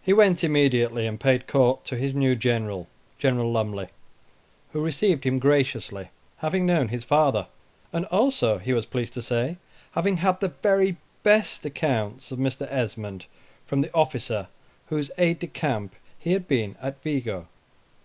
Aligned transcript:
He 0.00 0.12
went 0.12 0.44
immediately 0.44 1.08
and 1.08 1.18
paid 1.18 1.40
his 1.42 1.50
court 1.50 1.84
to 1.86 1.96
his 1.96 2.14
new 2.14 2.36
general, 2.36 2.86
General 3.18 3.50
Lumley, 3.50 3.88
who 4.70 4.80
received 4.80 5.24
him 5.24 5.40
graciously, 5.40 6.10
having 6.36 6.64
known 6.64 6.86
his 6.86 7.02
father, 7.02 7.48
and 7.92 8.04
also, 8.12 8.58
he 8.58 8.72
was 8.72 8.86
pleased 8.86 9.12
to 9.14 9.22
say, 9.22 9.56
having 9.90 10.18
had 10.18 10.38
the 10.38 10.52
very 10.62 10.98
best 11.24 11.66
accounts 11.66 12.30
of 12.30 12.38
Mr. 12.38 12.68
Esmond 12.70 13.26
from 13.66 13.80
the 13.80 13.92
officer 13.92 14.46
whose 14.88 15.10
aide 15.18 15.40
de 15.40 15.48
camp 15.48 15.96
he 16.16 16.32
had 16.34 16.46
been 16.46 16.76
at 16.80 17.02
Vigo. 17.02 17.48